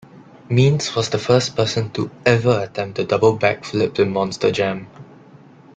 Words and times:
Meents 0.49 0.95
was 0.95 1.11
the 1.11 1.19
first 1.19 1.55
person 1.55 1.91
to 1.91 2.09
ever 2.25 2.63
attempt 2.63 2.97
a 2.97 3.05
double 3.05 3.37
backflip 3.37 3.99
in 3.99 4.11
Monster 4.11 4.49
Jam. 4.49 4.87